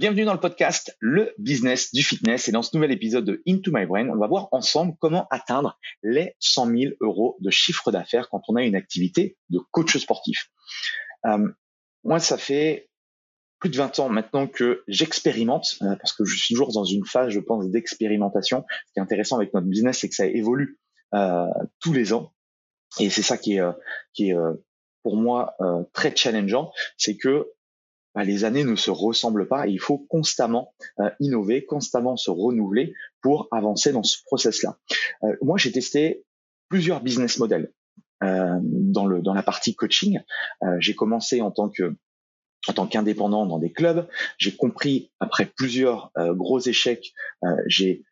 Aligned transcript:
Bienvenue 0.00 0.24
dans 0.24 0.32
le 0.32 0.40
podcast 0.40 0.96
Le 0.98 1.34
Business 1.36 1.92
du 1.92 2.02
Fitness 2.02 2.48
et 2.48 2.52
dans 2.52 2.62
ce 2.62 2.74
nouvel 2.74 2.90
épisode 2.90 3.26
de 3.26 3.42
Into 3.46 3.70
My 3.70 3.84
Brain, 3.84 4.08
on 4.08 4.16
va 4.16 4.28
voir 4.28 4.48
ensemble 4.50 4.94
comment 4.98 5.26
atteindre 5.30 5.78
les 6.02 6.36
100 6.38 6.68
000 6.68 6.94
euros 7.02 7.36
de 7.40 7.50
chiffre 7.50 7.92
d'affaires 7.92 8.30
quand 8.30 8.40
on 8.48 8.56
a 8.56 8.62
une 8.62 8.76
activité 8.76 9.36
de 9.50 9.58
coach 9.72 9.98
sportif. 9.98 10.48
Euh, 11.26 11.46
moi, 12.02 12.18
ça 12.18 12.38
fait 12.38 12.88
plus 13.58 13.68
de 13.68 13.76
20 13.76 13.98
ans 13.98 14.08
maintenant 14.08 14.46
que 14.46 14.84
j'expérimente, 14.88 15.76
euh, 15.82 15.94
parce 15.96 16.14
que 16.14 16.24
je 16.24 16.34
suis 16.34 16.54
toujours 16.54 16.72
dans 16.72 16.84
une 16.84 17.04
phase, 17.04 17.28
je 17.28 17.40
pense, 17.40 17.68
d'expérimentation. 17.68 18.64
Ce 18.86 18.92
qui 18.94 19.00
est 19.00 19.02
intéressant 19.02 19.36
avec 19.36 19.52
notre 19.52 19.66
business, 19.66 19.98
c'est 19.98 20.08
que 20.08 20.14
ça 20.14 20.24
évolue 20.24 20.80
euh, 21.12 21.44
tous 21.78 21.92
les 21.92 22.14
ans. 22.14 22.32
Et 23.00 23.10
c'est 23.10 23.20
ça 23.20 23.36
qui 23.36 23.58
est, 23.58 23.62
qui 24.14 24.30
est 24.30 24.36
pour 25.02 25.16
moi 25.16 25.56
très 25.92 26.16
challengeant, 26.16 26.72
c'est 26.96 27.18
que 27.18 27.48
bah, 28.14 28.24
les 28.24 28.44
années 28.44 28.64
ne 28.64 28.76
se 28.76 28.90
ressemblent 28.90 29.46
pas 29.46 29.68
et 29.68 29.70
il 29.70 29.80
faut 29.80 29.98
constamment 29.98 30.74
euh, 30.98 31.10
innover, 31.20 31.64
constamment 31.64 32.16
se 32.16 32.30
renouveler 32.30 32.94
pour 33.22 33.48
avancer 33.52 33.92
dans 33.92 34.02
ce 34.02 34.18
process-là. 34.24 34.78
Euh, 35.22 35.36
moi, 35.42 35.58
j'ai 35.58 35.72
testé 35.72 36.24
plusieurs 36.68 37.02
business 37.02 37.38
models 37.38 37.72
euh, 38.22 38.58
dans 38.62 39.06
le 39.06 39.22
dans 39.22 39.34
la 39.34 39.42
partie 39.42 39.74
coaching. 39.74 40.20
j'ai 40.78 40.94
commencé 40.94 41.40
en 41.40 41.50
tant 41.50 41.68
que 41.68 41.96
en 42.68 42.72
tant 42.74 42.86
qu'indépendant 42.86 43.46
dans 43.46 43.58
des 43.58 43.72
clubs. 43.72 44.06
J'ai 44.38 44.54
compris 44.54 45.10
après 45.18 45.46
plusieurs 45.46 46.12
gros 46.16 46.60
échecs, 46.60 47.14
j'ai 47.66 48.04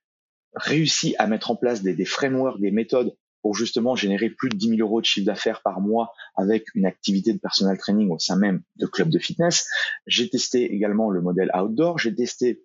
réussi 0.54 1.14
à 1.18 1.26
mettre 1.26 1.50
en 1.50 1.56
place 1.56 1.82
des, 1.82 1.94
des 1.94 2.06
frameworks, 2.06 2.60
des 2.60 2.70
méthodes 2.70 3.14
pour 3.42 3.54
justement 3.54 3.94
générer 3.96 4.30
plus 4.30 4.48
de 4.48 4.56
10 4.56 4.76
000 4.76 4.80
euros 4.80 5.00
de 5.00 5.06
chiffre 5.06 5.26
d'affaires 5.26 5.62
par 5.62 5.80
mois 5.80 6.12
avec 6.36 6.66
une 6.74 6.86
activité 6.86 7.32
de 7.32 7.38
personal 7.38 7.78
training 7.78 8.10
au 8.10 8.18
sein 8.18 8.36
même 8.36 8.62
de 8.76 8.86
club 8.86 9.10
de 9.10 9.18
fitness. 9.18 9.68
J'ai 10.06 10.28
testé 10.28 10.72
également 10.74 11.10
le 11.10 11.20
modèle 11.20 11.50
outdoor, 11.54 11.98
j'ai 11.98 12.14
testé 12.14 12.64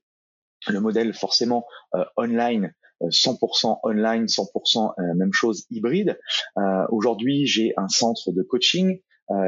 le 0.67 0.79
modèle 0.79 1.13
forcément 1.13 1.65
euh, 1.95 2.05
online 2.17 2.73
100% 3.01 3.71
euh, 3.71 3.89
online, 3.89 4.25
100% 4.25 4.93
euh, 4.97 5.13
même 5.15 5.33
chose 5.33 5.65
hybride. 5.69 6.17
Aujourd'hui, 6.89 7.45
j'ai 7.45 7.73
un 7.75 7.89
centre 7.89 8.31
de 8.31 8.41
coaching. 8.43 9.01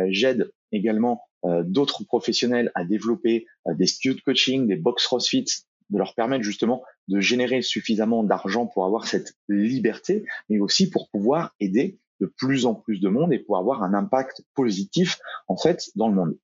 J'aide 0.09 0.51
également 0.71 1.21
d'autres 1.63 2.03
professionnels 2.03 2.71
à 2.75 2.83
développer 2.83 3.45
des 3.67 3.85
studios 3.85 4.19
coaching, 4.25 4.67
des 4.67 4.75
box 4.75 5.05
CrossFit, 5.05 5.45
de 5.89 5.97
leur 5.97 6.15
permettre 6.15 6.43
justement 6.43 6.83
de 7.07 7.19
générer 7.19 7.61
suffisamment 7.61 8.23
d'argent 8.23 8.65
pour 8.65 8.85
avoir 8.85 9.07
cette 9.07 9.33
liberté, 9.49 10.25
mais 10.49 10.59
aussi 10.59 10.89
pour 10.89 11.09
pouvoir 11.09 11.53
aider 11.59 11.99
de 12.21 12.25
plus 12.25 12.65
en 12.65 12.75
plus 12.75 12.99
de 12.99 13.09
monde 13.09 13.33
et 13.33 13.39
pour 13.39 13.57
avoir 13.57 13.83
un 13.83 13.93
impact 13.93 14.43
positif 14.53 15.19
en 15.47 15.57
fait 15.57 15.89
dans 15.95 16.07
le 16.07 16.15
monde. 16.15 16.37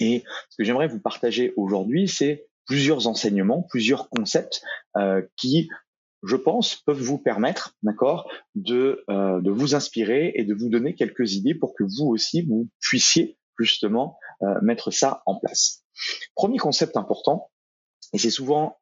Et 0.00 0.24
ce 0.50 0.56
que 0.56 0.64
j'aimerais 0.64 0.88
vous 0.88 1.00
partager 1.00 1.52
aujourd'hui, 1.56 2.08
c'est 2.08 2.46
plusieurs 2.66 3.06
enseignements, 3.06 3.62
plusieurs 3.62 4.08
concepts 4.10 4.62
euh, 4.96 5.22
qui, 5.36 5.68
je 6.22 6.36
pense, 6.36 6.76
peuvent 6.76 7.00
vous 7.00 7.18
permettre, 7.18 7.74
d'accord, 7.82 8.30
de, 8.54 9.04
euh, 9.08 9.40
de 9.40 9.50
vous 9.50 9.74
inspirer 9.74 10.32
et 10.34 10.44
de 10.44 10.54
vous 10.54 10.68
donner 10.68 10.94
quelques 10.94 11.34
idées 11.34 11.54
pour 11.54 11.74
que 11.74 11.84
vous 11.84 12.06
aussi 12.06 12.42
vous 12.42 12.68
puissiez 12.80 13.38
justement 13.58 14.18
euh, 14.42 14.60
mettre 14.62 14.90
ça 14.90 15.22
en 15.26 15.36
place. 15.36 15.84
Premier 16.34 16.58
concept 16.58 16.96
important, 16.96 17.50
et 18.12 18.18
c'est 18.18 18.30
souvent 18.30 18.78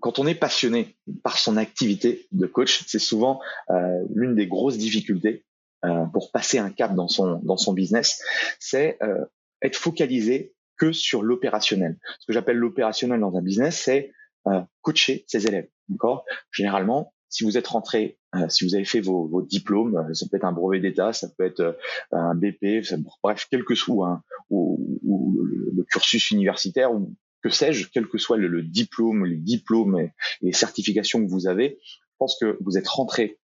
quand 0.00 0.18
on 0.18 0.26
est 0.26 0.34
passionné 0.34 0.98
par 1.22 1.38
son 1.38 1.56
activité 1.56 2.28
de 2.30 2.46
coach, 2.46 2.84
c'est 2.86 2.98
souvent 2.98 3.40
euh, 3.70 4.04
l'une 4.14 4.34
des 4.34 4.46
grosses 4.46 4.76
difficultés 4.76 5.46
euh, 5.86 6.04
pour 6.12 6.30
passer 6.32 6.58
un 6.58 6.70
cap 6.70 6.94
dans 6.94 7.08
son 7.08 7.40
dans 7.42 7.56
son 7.56 7.72
business, 7.72 8.22
c'est 8.60 8.98
euh, 9.02 9.24
être 9.62 9.76
focalisé 9.76 10.54
que 10.76 10.92
sur 10.92 11.22
l'opérationnel. 11.22 11.98
Ce 12.20 12.26
que 12.26 12.32
j'appelle 12.32 12.56
l'opérationnel 12.56 13.20
dans 13.20 13.36
un 13.36 13.42
business, 13.42 13.80
c'est 13.84 14.12
euh, 14.46 14.60
coacher 14.82 15.24
ses 15.26 15.46
élèves. 15.46 15.68
D'accord? 15.88 16.24
Généralement, 16.52 17.12
si 17.28 17.44
vous 17.44 17.58
êtes 17.58 17.66
rentré, 17.66 18.18
euh, 18.34 18.48
si 18.48 18.64
vous 18.64 18.74
avez 18.74 18.84
fait 18.84 19.00
vos, 19.00 19.26
vos 19.26 19.42
diplômes, 19.42 19.96
euh, 19.96 20.14
ça 20.14 20.26
peut 20.30 20.36
être 20.36 20.44
un 20.44 20.52
brevet 20.52 20.80
d'état, 20.80 21.12
ça 21.12 21.28
peut 21.36 21.44
être 21.44 21.76
un 22.12 22.34
BP, 22.34 22.82
bref, 23.22 23.46
quel 23.50 23.64
que 23.64 23.74
soit 23.74 24.08
hein, 24.08 24.22
ou, 24.50 25.00
ou 25.02 25.36
le, 25.42 25.84
cursus 25.90 26.30
universitaire 26.30 26.92
ou 26.92 27.14
que 27.42 27.50
sais-je, 27.50 27.88
quel 27.92 28.08
que 28.08 28.18
soit 28.18 28.36
le, 28.36 28.62
diplôme, 28.62 29.24
les 29.24 29.36
diplômes 29.36 29.98
et, 29.98 30.12
les 30.40 30.52
certifications 30.52 31.24
que 31.24 31.30
vous 31.30 31.46
avez, 31.46 31.78
je 31.82 32.16
pense 32.18 32.36
que 32.40 32.56
vous 32.60 32.78
êtes 32.78 32.88
rentré 32.88 33.38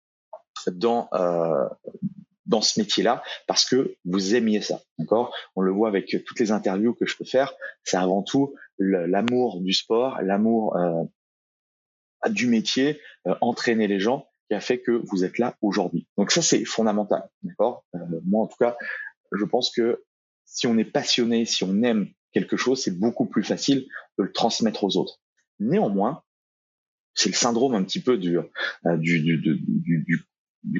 dans 0.73 1.09
euh, 1.13 1.69
dans 2.47 2.61
ce 2.61 2.81
métier-là 2.81 3.23
parce 3.47 3.65
que 3.69 3.97
vous 4.05 4.35
aimiez 4.35 4.61
ça, 4.61 4.83
d'accord? 4.99 5.35
On 5.55 5.61
le 5.61 5.71
voit 5.71 5.89
avec 5.89 6.17
toutes 6.27 6.41
les 6.41 6.51
interviews 6.51 6.95
que 6.95 7.07
je 7.07 7.17
peux 7.17 7.25
faire. 7.25 7.55
C'est 7.85 7.97
avant 7.97 8.23
tout 8.23 8.55
l'amour 8.79 9.61
du 9.61 9.73
sport, 9.73 10.21
l'amour 10.23 10.77
euh, 10.77 11.05
du 12.29 12.47
métier, 12.47 13.01
euh, 13.27 13.35
entraîner 13.41 13.87
les 13.87 14.01
gens 14.01 14.29
qui 14.49 14.55
a 14.55 14.61
fait 14.61 14.81
que 14.81 15.03
vous 15.11 15.25
êtes 15.25 15.39
là 15.39 15.57
aujourd'hui. 15.63 16.09
Donc 16.19 16.33
ça 16.33 16.43
c'est 16.43 16.65
fondamental, 16.65 17.29
d'accord? 17.43 17.85
Moi 18.25 18.45
en 18.45 18.47
tout 18.47 18.59
cas, 18.59 18.77
je 19.33 19.45
pense 19.45 19.71
que 19.71 20.03
si 20.45 20.67
on 20.67 20.77
est 20.77 20.85
passionné, 20.85 21.45
si 21.45 21.63
on 21.63 21.83
aime 21.83 22.09
quelque 22.33 22.57
chose, 22.57 22.83
c'est 22.83 22.99
beaucoup 22.99 23.27
plus 23.27 23.43
facile 23.43 23.87
de 24.19 24.25
le 24.25 24.33
transmettre 24.33 24.85
aux 24.85 24.97
autres. 24.97 25.21
Néanmoins, 25.59 26.23
c'est 27.15 27.31
le 27.31 27.35
syndrome 27.35 27.75
un 27.75 27.85
petit 27.85 28.01
peu 28.01 28.19
du, 28.19 28.39
euh, 28.39 28.47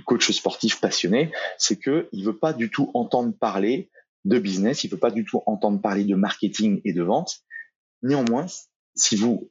coach 0.07 0.31
sportif 0.31 0.81
passionné, 0.81 1.33
c'est 1.59 1.77
que 1.77 2.09
il 2.13 2.25
veut 2.25 2.39
pas 2.39 2.53
du 2.53 2.71
tout 2.71 2.91
entendre 2.95 3.37
parler 3.37 3.91
de 4.25 4.39
business, 4.39 4.85
il 4.85 4.91
veut 4.91 4.99
pas 4.99 5.11
du 5.11 5.25
tout 5.25 5.43
entendre 5.47 5.81
parler 5.81 6.05
de 6.05 6.15
marketing 6.15 6.81
et 6.85 6.93
de 6.93 7.03
vente. 7.03 7.41
Néanmoins, 8.03 8.47
si 8.95 9.17
vous 9.17 9.51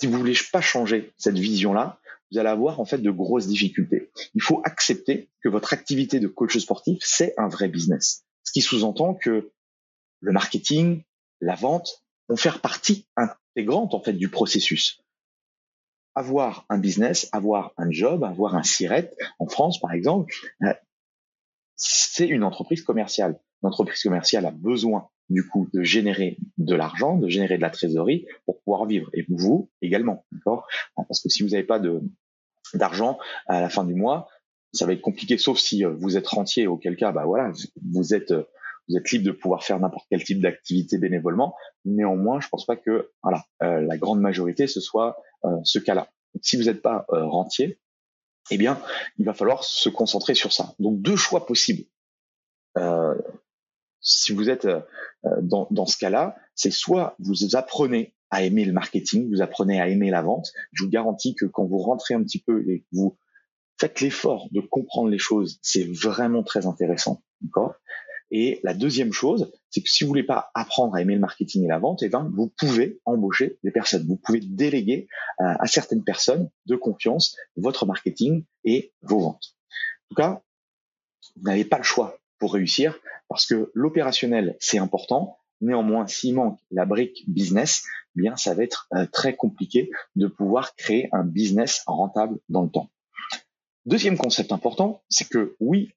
si 0.00 0.06
vous 0.06 0.18
voulez 0.18 0.34
pas 0.50 0.62
changer 0.62 1.12
cette 1.18 1.38
vision-là, 1.38 2.00
vous 2.32 2.38
allez 2.38 2.48
avoir 2.48 2.80
en 2.80 2.86
fait 2.86 2.98
de 2.98 3.10
grosses 3.10 3.46
difficultés. 3.46 4.10
Il 4.34 4.42
faut 4.42 4.62
accepter 4.64 5.28
que 5.42 5.48
votre 5.48 5.72
activité 5.74 6.20
de 6.20 6.28
coach 6.28 6.56
sportif, 6.58 6.98
c'est 7.02 7.34
un 7.36 7.48
vrai 7.48 7.68
business. 7.68 8.24
Ce 8.44 8.52
qui 8.52 8.62
sous-entend 8.62 9.14
que 9.14 9.50
le 10.20 10.32
marketing, 10.32 11.02
la 11.40 11.54
vente 11.54 12.04
vont 12.28 12.36
faire 12.36 12.60
partie 12.60 13.08
intégrante 13.16 13.94
en 13.94 14.02
fait 14.02 14.12
du 14.12 14.28
processus. 14.28 15.02
Avoir 16.14 16.66
un 16.68 16.78
business, 16.78 17.28
avoir 17.32 17.72
un 17.76 17.90
job, 17.90 18.24
avoir 18.24 18.54
un 18.54 18.62
SIRET 18.62 19.12
en 19.38 19.46
France 19.46 19.80
par 19.80 19.92
exemple, 19.92 20.34
euh, 20.62 20.74
c'est 21.76 22.28
une 22.28 22.44
entreprise 22.44 22.82
commerciale. 22.82 23.40
L'entreprise 23.62 24.02
commerciale 24.02 24.46
a 24.46 24.50
besoin 24.50 25.08
du 25.30 25.46
coup 25.46 25.68
de 25.72 25.82
générer 25.82 26.38
de 26.58 26.74
l'argent, 26.74 27.16
de 27.16 27.28
générer 27.28 27.56
de 27.56 27.62
la 27.62 27.70
trésorerie 27.70 28.26
pour 28.44 28.60
pouvoir 28.62 28.86
vivre. 28.86 29.08
Et 29.14 29.24
vous 29.28 29.70
également, 29.80 30.26
d'accord? 30.32 30.66
Parce 30.96 31.22
que 31.22 31.28
si 31.28 31.42
vous 31.42 31.50
n'avez 31.50 31.64
pas 31.64 31.80
d'argent 32.74 33.18
à 33.46 33.60
la 33.60 33.70
fin 33.70 33.84
du 33.84 33.94
mois, 33.94 34.28
ça 34.72 34.86
va 34.86 34.92
être 34.92 35.00
compliqué, 35.00 35.38
sauf 35.38 35.58
si 35.58 35.84
euh, 35.84 35.94
vous 35.98 36.16
êtes 36.16 36.26
rentier, 36.28 36.66
auquel 36.66 36.96
cas, 36.96 37.12
bah 37.12 37.24
voilà, 37.24 37.50
vous 37.90 38.14
êtes 38.14 38.30
euh, 38.30 38.44
vous 38.90 38.96
êtes 38.96 39.10
libre 39.10 39.24
de 39.24 39.32
pouvoir 39.32 39.62
faire 39.62 39.78
n'importe 39.78 40.06
quel 40.10 40.22
type 40.24 40.40
d'activité 40.40 40.98
bénévolement. 40.98 41.54
Néanmoins, 41.84 42.40
je 42.40 42.48
pense 42.48 42.66
pas 42.66 42.76
que 42.76 43.10
voilà 43.22 43.44
euh, 43.62 43.80
la 43.80 43.96
grande 43.96 44.20
majorité 44.20 44.66
ce 44.66 44.80
soit 44.80 45.16
euh, 45.44 45.56
ce 45.64 45.78
cas-là. 45.78 46.10
Si 46.42 46.56
vous 46.56 46.64
n'êtes 46.64 46.82
pas 46.82 47.06
euh, 47.10 47.24
rentier, 47.24 47.78
eh 48.50 48.58
bien, 48.58 48.80
il 49.18 49.24
va 49.24 49.34
falloir 49.34 49.64
se 49.64 49.88
concentrer 49.88 50.34
sur 50.34 50.52
ça. 50.52 50.74
Donc 50.78 51.00
deux 51.00 51.16
choix 51.16 51.46
possibles. 51.46 51.84
si 54.00 54.32
vous 54.32 54.48
êtes 54.48 54.66
dans, 55.42 55.68
dans 55.70 55.86
ce 55.86 55.98
cas-là, 55.98 56.36
c'est 56.54 56.70
soit 56.70 57.14
vous 57.18 57.54
apprenez 57.54 58.14
à 58.30 58.42
aimer 58.42 58.64
le 58.64 58.72
marketing, 58.72 59.30
vous 59.30 59.42
apprenez 59.42 59.80
à 59.80 59.88
aimer 59.88 60.10
la 60.10 60.22
vente. 60.22 60.52
Je 60.72 60.84
vous 60.84 60.90
garantis 60.90 61.34
que 61.34 61.44
quand 61.44 61.64
vous 61.64 61.78
rentrez 61.78 62.14
un 62.14 62.22
petit 62.22 62.40
peu 62.40 62.64
et 62.68 62.80
que 62.80 62.86
vous 62.92 63.18
faites 63.78 64.00
l'effort 64.00 64.48
de 64.52 64.60
comprendre 64.60 65.10
les 65.10 65.18
choses, 65.18 65.58
c'est 65.62 65.84
vraiment 65.84 66.42
très 66.42 66.66
intéressant. 66.66 67.22
D'accord? 67.40 67.74
Et 68.30 68.60
la 68.62 68.74
deuxième 68.74 69.12
chose, 69.12 69.50
c'est 69.70 69.82
que 69.82 69.88
si 69.88 70.04
vous 70.04 70.08
voulez 70.08 70.22
pas 70.22 70.50
apprendre 70.54 70.94
à 70.94 71.02
aimer 71.02 71.14
le 71.14 71.20
marketing 71.20 71.64
et 71.64 71.68
la 71.68 71.78
vente, 71.78 72.02
eh 72.02 72.08
ben, 72.08 72.30
vous 72.34 72.48
pouvez 72.48 73.00
embaucher 73.04 73.58
des 73.64 73.70
personnes. 73.70 74.06
Vous 74.06 74.16
pouvez 74.16 74.40
déléguer 74.40 75.08
euh, 75.40 75.54
à 75.58 75.66
certaines 75.66 76.04
personnes 76.04 76.50
de 76.66 76.76
confiance 76.76 77.36
votre 77.56 77.86
marketing 77.86 78.44
et 78.64 78.92
vos 79.02 79.20
ventes. 79.20 79.56
En 80.04 80.08
tout 80.10 80.14
cas, 80.14 80.42
vous 81.36 81.42
n'avez 81.42 81.64
pas 81.64 81.78
le 81.78 81.84
choix 81.84 82.18
pour 82.38 82.54
réussir 82.54 82.98
parce 83.28 83.46
que 83.46 83.70
l'opérationnel, 83.74 84.56
c'est 84.60 84.78
important. 84.78 85.38
Néanmoins, 85.60 86.06
s'il 86.06 86.34
manque 86.34 86.58
la 86.70 86.84
brique 86.84 87.24
business, 87.28 87.84
eh 88.16 88.22
bien, 88.22 88.36
ça 88.36 88.54
va 88.54 88.62
être 88.62 88.88
euh, 88.94 89.06
très 89.06 89.34
compliqué 89.34 89.90
de 90.16 90.26
pouvoir 90.26 90.74
créer 90.76 91.08
un 91.12 91.24
business 91.24 91.82
rentable 91.86 92.38
dans 92.48 92.62
le 92.62 92.70
temps. 92.70 92.90
Deuxième 93.86 94.16
concept 94.16 94.52
important, 94.52 95.02
c'est 95.08 95.28
que 95.28 95.56
oui, 95.58 95.92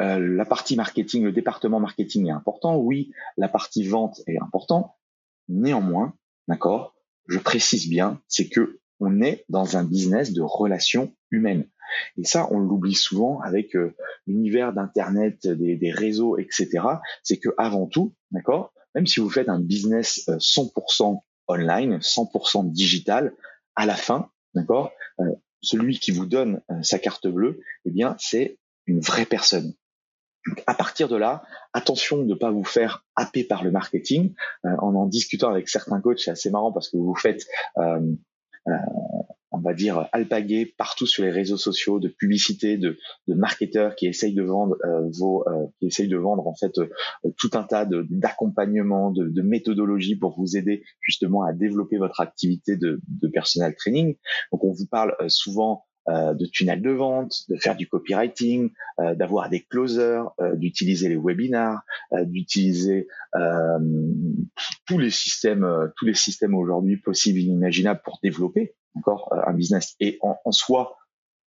euh, 0.00 0.18
la 0.18 0.44
partie 0.44 0.76
marketing, 0.76 1.24
le 1.24 1.32
département 1.32 1.80
marketing 1.80 2.26
est 2.26 2.32
important. 2.32 2.76
Oui, 2.76 3.12
la 3.36 3.48
partie 3.48 3.86
vente 3.86 4.20
est 4.26 4.38
important. 4.40 4.96
Néanmoins, 5.48 6.14
d'accord, 6.48 6.94
je 7.28 7.38
précise 7.38 7.88
bien, 7.88 8.20
c'est 8.28 8.48
que 8.48 8.80
on 9.00 9.20
est 9.20 9.44
dans 9.48 9.76
un 9.76 9.84
business 9.84 10.32
de 10.32 10.42
relations 10.42 11.14
humaines. 11.30 11.68
Et 12.16 12.24
ça, 12.24 12.48
on 12.50 12.58
l'oublie 12.58 12.94
souvent 12.94 13.40
avec 13.40 13.76
euh, 13.76 13.94
l'univers 14.26 14.72
d'internet, 14.72 15.46
des, 15.46 15.92
réseaux, 15.92 16.38
etc. 16.38 16.70
C'est 17.22 17.38
que 17.38 17.50
avant 17.58 17.86
tout, 17.86 18.14
d'accord, 18.30 18.72
même 18.94 19.06
si 19.06 19.20
vous 19.20 19.30
faites 19.30 19.48
un 19.48 19.60
business 19.60 20.28
100% 20.28 21.14
euh, 21.14 21.18
online, 21.48 21.98
100% 21.98 22.70
digital, 22.70 23.34
à 23.76 23.86
la 23.86 23.96
fin, 23.96 24.30
d'accord, 24.54 24.92
celui 25.60 25.98
qui 25.98 26.10
vous 26.10 26.26
donne 26.26 26.62
sa 26.82 26.98
carte 26.98 27.26
bleue, 27.26 27.60
eh 27.84 27.90
bien, 27.90 28.16
c'est 28.18 28.58
une 28.86 29.00
vraie 29.00 29.26
personne 29.26 29.74
à 30.66 30.74
partir 30.74 31.08
de 31.08 31.16
là, 31.16 31.42
attention 31.72 32.18
de 32.18 32.24
ne 32.24 32.34
pas 32.34 32.50
vous 32.50 32.64
faire 32.64 33.04
happer 33.16 33.44
par 33.44 33.64
le 33.64 33.70
marketing. 33.70 34.34
Euh, 34.64 34.70
en 34.78 34.94
en 34.94 35.06
discutant 35.06 35.50
avec 35.50 35.68
certains 35.68 36.00
coachs, 36.00 36.20
c'est 36.20 36.30
assez 36.30 36.50
marrant 36.50 36.72
parce 36.72 36.88
que 36.88 36.96
vous 36.96 37.14
faites, 37.14 37.46
euh, 37.78 38.00
euh, 38.68 38.72
on 39.50 39.60
va 39.60 39.72
dire, 39.72 40.08
alpaguer 40.12 40.74
partout 40.76 41.06
sur 41.06 41.22
les 41.24 41.30
réseaux 41.30 41.56
sociaux 41.56 42.00
de 42.00 42.08
publicité, 42.08 42.76
de, 42.76 42.98
de 43.28 43.34
marketeurs 43.34 43.94
qui 43.94 44.06
essayent 44.06 44.34
de 44.34 44.42
vendre 44.42 44.76
vos, 45.18 45.44
qui 45.78 45.86
essayent 45.86 46.08
de 46.08 46.16
vendre 46.16 46.46
en 46.48 46.54
fait 46.54 46.72
tout 47.36 47.50
un 47.54 47.62
tas 47.62 47.86
d'accompagnements, 47.86 49.12
de, 49.12 49.28
de, 49.28 49.42
méthodologies 49.42 50.16
pour 50.16 50.36
vous 50.36 50.56
aider 50.56 50.82
justement 51.00 51.44
à 51.44 51.52
développer 51.52 51.98
votre 51.98 52.20
activité 52.20 52.76
de, 52.76 53.00
de 53.06 53.28
personal 53.28 53.76
training. 53.76 54.16
Donc 54.50 54.64
on 54.64 54.72
vous 54.72 54.86
parle 54.90 55.14
souvent 55.28 55.84
euh, 56.08 56.34
de 56.34 56.44
tunnels 56.44 56.82
de 56.82 56.90
vente, 56.90 57.44
de 57.48 57.56
faire 57.56 57.76
du 57.76 57.88
copywriting, 57.88 58.70
euh, 59.00 59.14
d'avoir 59.14 59.48
des 59.48 59.62
closers, 59.62 60.30
euh, 60.40 60.54
d'utiliser 60.54 61.08
les 61.08 61.16
webinars, 61.16 61.82
d'utiliser 62.12 63.08
tous 64.86 64.98
les 64.98 65.10
systèmes, 65.10 65.66
tous 65.96 66.04
les 66.04 66.14
systèmes 66.14 66.54
aujourd'hui 66.54 66.98
possibles 66.98 67.38
et 67.38 67.42
inimaginables 67.42 68.00
pour 68.04 68.18
développer 68.22 68.74
encore 68.94 69.32
un 69.46 69.52
business. 69.54 69.94
Et 69.98 70.18
en, 70.20 70.36
en 70.44 70.52
soi, 70.52 70.96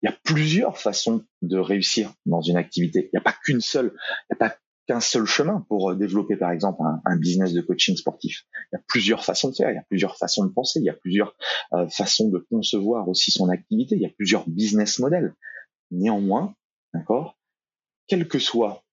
il 0.01 0.09
y 0.09 0.13
a 0.13 0.15
plusieurs 0.24 0.77
façons 0.77 1.25
de 1.41 1.57
réussir 1.57 2.13
dans 2.25 2.41
une 2.41 2.57
activité. 2.57 3.09
Il 3.12 3.15
n'y 3.15 3.19
a 3.19 3.24
pas 3.24 3.36
qu'une 3.44 3.62
seule. 3.62 3.94
Il 4.30 4.36
n'y 4.36 4.36
a 4.36 4.50
pas 4.50 4.56
qu'un 4.87 4.99
seul 4.99 5.25
chemin 5.25 5.65
pour 5.67 5.91
euh, 5.91 5.95
développer 5.95 6.35
par 6.35 6.51
exemple 6.51 6.81
un, 7.05 7.17
business 7.17 7.53
de 7.53 7.61
coaching 7.61 7.95
sportif. 7.95 8.45
Il 8.71 8.75
y 8.75 8.77
a 8.77 8.83
plusieurs 8.87 9.23
façons 9.23 9.49
de 9.49 9.55
faire, 9.55 9.71
il 9.71 9.75
y 9.75 9.79
a 9.79 9.85
plusieurs 9.89 10.17
façons 10.17 10.45
de 10.45 10.51
penser, 10.51 10.79
il 10.79 10.85
y 10.85 10.89
a 10.89 10.93
plusieurs 10.93 11.35
euh, 11.73 11.87
façons 11.89 12.29
de 12.29 12.39
concevoir 12.49 13.07
aussi 13.09 13.31
son 13.31 13.49
activité, 13.49 13.95
il 13.95 14.01
y 14.01 14.05
a 14.05 14.11
plusieurs 14.15 14.47
business 14.47 14.99
models. 14.99 15.33
Néanmoins, 15.91 16.55
d'accord, 16.93 17.37
quelles 18.07 18.27
que 18.27 18.39
soient 18.39 18.83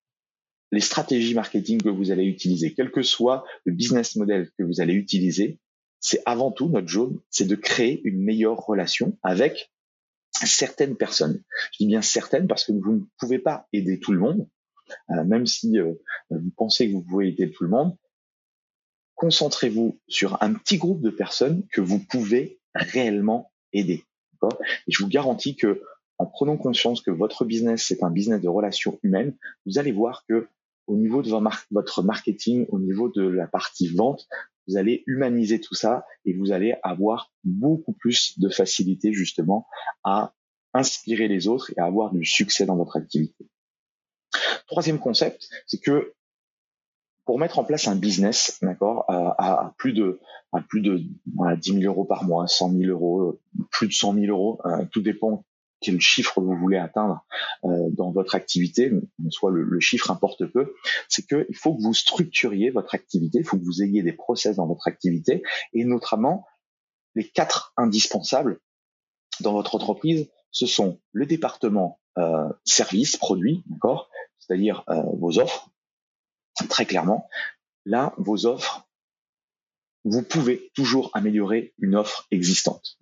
les 0.71 0.81
stratégies 0.81 1.35
marketing 1.35 1.83
que 1.83 1.91
vous 1.91 2.11
allez 2.11 2.25
utiliser, 2.25 2.73
quel 2.75 2.91
que 2.91 3.03
soit 3.03 3.45
le 3.65 3.73
business 3.75 4.17
model 4.17 4.51
que 4.59 4.65
vous 4.65 4.81
allez 4.81 4.95
utiliser, 4.95 5.59
c'est 6.01 6.23
avant 6.25 6.51
tout 6.51 6.69
notre 6.69 6.89
job, 6.89 7.21
c'est 7.31 7.47
de 7.47 7.55
créer 7.55 8.01
une 8.05 8.23
meilleure 8.23 8.57
relation 8.57 9.19
avec 9.23 9.71
certaines 10.33 10.97
personnes. 10.97 11.43
Je 11.73 11.79
dis 11.81 11.87
bien 11.87 12.03
certaines 12.03 12.49
parce 12.49 12.65
que 12.65 12.73
vous 12.73 12.93
ne 12.93 13.01
pouvez 13.19 13.39
pas 13.39 13.69
aider 13.73 14.01
tout 14.01 14.13
le 14.13 14.19
monde, 14.19 14.49
même 15.09 15.47
si 15.47 15.79
euh, 15.79 15.95
vous 16.31 16.51
pensez 16.57 16.89
que 16.89 16.93
vous 16.93 17.03
pouvez 17.03 17.29
aider 17.29 17.51
tout 17.51 17.65
le 17.65 17.71
monde, 17.71 17.97
concentrez-vous 19.15 20.01
sur 20.09 20.43
un 20.43 20.55
petit 20.55 20.79
groupe 20.79 21.01
de 21.01 21.11
personnes 21.11 21.67
que 21.73 21.81
vous 21.81 21.99
pouvez 21.99 22.61
réellement 22.75 23.53
aider. 23.73 24.05
Et 24.43 24.93
je 24.93 25.03
vous 25.03 25.09
garantis 25.09 25.57
que 25.57 25.83
en 26.19 26.27
prenant 26.27 26.57
conscience 26.57 27.01
que 27.01 27.11
votre 27.11 27.45
business 27.45 27.85
c'est 27.87 28.03
un 28.03 28.11
business 28.11 28.41
de 28.41 28.49
relations 28.49 28.99
humaines, 29.03 29.37
vous 29.67 29.79
allez 29.79 29.93
voir 29.93 30.25
que 30.29 30.49
au 30.89 30.97
niveau 30.97 31.23
de 31.23 31.31
votre 31.71 32.03
marketing, 32.03 32.67
au 32.69 32.81
niveau 32.81 33.09
de 33.09 33.23
la 33.23 33.47
partie 33.47 33.89
vente, 33.89 34.27
vous 34.67 34.77
allez 34.77 35.05
humaniser 35.07 35.61
tout 35.61 35.75
ça 35.75 36.05
et 36.25 36.35
vous 36.35 36.53
allez 36.53 36.75
avoir 36.83 37.33
beaucoup 37.45 37.93
plus 37.93 38.39
de 38.39 38.49
facilité 38.49 39.13
justement 39.13 39.67
à 40.05 40.35
inspirer 40.75 41.29
les 41.29 41.49
autres 41.49 41.73
et 41.77 41.81
à 41.81 41.85
avoir 41.85 42.13
du 42.13 42.25
succès 42.25 42.67
dans 42.67 42.77
votre 42.77 42.97
activité. 42.97 43.47
Troisième 44.67 44.99
concept, 44.99 45.49
c'est 45.67 45.79
que 45.79 46.15
pour 47.25 47.39
mettre 47.39 47.59
en 47.59 47.65
place 47.65 47.87
un 47.87 47.97
business, 47.97 48.59
d'accord, 48.63 49.05
à, 49.09 49.75
plus 49.79 49.93
de 49.93 50.21
à 50.53 50.61
plus 50.61 50.83
de 50.83 51.03
10 51.57 51.81
000 51.81 51.85
euros 51.85 52.05
par 52.05 52.25
mois, 52.25 52.47
100 52.47 52.73
000 52.73 52.91
euros, 52.91 53.41
plus 53.71 53.89
de 53.89 53.93
100 53.93 54.15
000 54.15 54.27
euros, 54.27 54.61
euh, 54.67 54.85
tout 54.91 55.01
dépend 55.01 55.45
quel 55.81 56.01
chiffre 56.01 56.41
vous 56.41 56.57
voulez 56.57 56.77
atteindre 56.77 57.25
euh, 57.65 57.89
dans 57.91 58.13
votre 58.13 58.35
activité, 58.35 58.93
soit 59.31 59.51
le, 59.51 59.63
le 59.65 59.81
chiffre 59.81 60.11
importe 60.11 60.47
peu, 60.47 60.75
c'est 61.09 61.27
que 61.27 61.47
il 61.49 61.57
faut 61.57 61.75
que 61.75 61.83
vous 61.83 61.95
structuriez 61.95 62.71
votre 62.71 62.95
activité, 62.95 63.39
il 63.39 63.45
faut 63.45 63.59
que 63.59 63.65
vous 63.65 63.83
ayez 63.83 64.03
des 64.03 64.13
process 64.13 64.57
dans 64.57 64.67
votre 64.67 64.87
activité, 64.87 65.43
et 65.73 65.85
notamment 65.85 66.47
les 67.15 67.29
quatre 67.29 67.73
indispensables 67.77 68.61
dans 69.41 69.53
votre 69.53 69.75
entreprise, 69.75 70.31
ce 70.51 70.67
sont 70.67 71.01
le 71.13 71.27
département 71.27 71.99
euh, 72.19 72.49
service, 72.65 73.17
produit, 73.17 73.63
d'accord, 73.67 74.11
c'est-à-dire 74.39 74.85
euh, 74.89 75.03
vos 75.19 75.39
offres, 75.39 75.71
très 76.69 76.87
clairement. 76.87 77.29
Là, 77.85 78.15
vos 78.19 78.47
offres, 78.47 78.89
vous 80.05 80.23
pouvez 80.23 80.71
toujours 80.75 81.11
améliorer 81.15 81.75
une 81.79 81.95
offre 81.95 82.27
existante. 82.31 82.99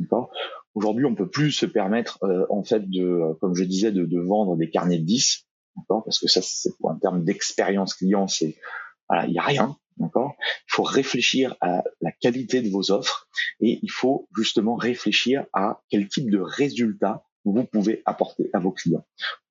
Aujourd'hui, 0.75 1.07
on 1.07 1.15
peut 1.15 1.29
plus 1.29 1.51
se 1.51 1.67
permettre, 1.67 2.23
euh, 2.23 2.47
en 2.51 2.63
fait, 2.63 2.89
de, 2.89 3.37
comme 3.41 3.55
je 3.55 3.65
disais, 3.65 3.91
de, 3.91 4.21
vendre 4.21 4.57
des 4.57 4.71
carnets 4.71 4.99
de 4.99 5.05
10, 5.05 5.47
parce 5.89 6.19
que 6.19 6.29
ça, 6.29 6.41
c'est 6.43 6.71
en 6.83 6.97
termes 6.97 7.25
d'expérience 7.25 7.95
client, 7.95 8.29
c'est 8.29 8.59
voilà, 9.09 9.27
il 9.27 9.33
y 9.33 9.39
a 9.39 9.43
rien, 9.43 9.77
d'accord? 9.97 10.37
Il 10.39 10.73
faut 10.73 10.83
réfléchir 10.85 11.57
à 11.61 11.83
la 12.01 12.13
qualité 12.13 12.63
de 12.63 12.71
vos 12.71 12.93
offres 12.93 13.29
et 13.61 13.81
il 13.83 13.91
faut 13.91 14.29
justement 14.37 14.77
réfléchir 14.77 15.47
à 15.53 15.83
quel 15.89 16.09
type 16.09 16.31
de 16.31 16.39
résultat 16.39 17.25
vous 17.45 17.65
pouvez 17.65 18.03
apporter 18.07 18.51
à 18.53 18.59
vos 18.59 18.73
clients. 18.73 19.07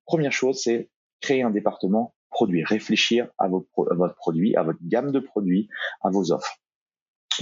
Première 0.06 0.32
chose, 0.32 0.60
c'est 0.62 0.90
créer 1.20 1.42
un 1.42 1.50
département 1.50 2.14
produit, 2.30 2.64
réfléchir 2.64 3.28
à, 3.38 3.48
votre 3.48 4.14
produit, 4.16 4.56
à 4.56 4.62
votre 4.62 4.78
gamme 4.82 5.12
de 5.12 5.20
produits, 5.20 5.68
à 6.02 6.10
vos 6.10 6.32
offres. 6.32 6.58